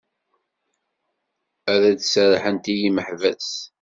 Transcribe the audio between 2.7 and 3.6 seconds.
i yimeḥbas.